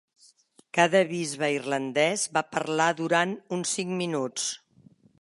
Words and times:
Cada 0.77 1.01
bisbe 1.11 1.51
irlandès 1.57 2.25
va 2.39 2.45
parlar 2.57 2.91
durant 3.03 3.39
uns 3.59 3.79
cinc 3.79 3.97
minuts. 4.05 4.53